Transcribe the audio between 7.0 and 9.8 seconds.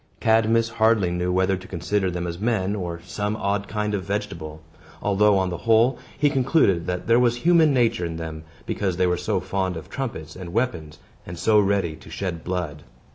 there was human nature in them, because they were so fond